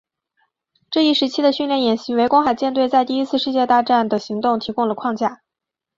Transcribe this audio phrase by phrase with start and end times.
[0.89, 5.41] 这一时期的训练演习为公海舰队在第一次世界大战的行动提供了框架。